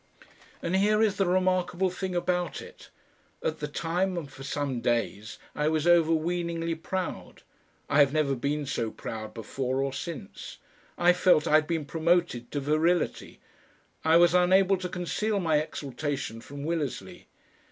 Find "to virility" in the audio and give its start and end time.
12.51-13.41